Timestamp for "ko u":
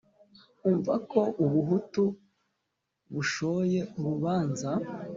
1.11-1.45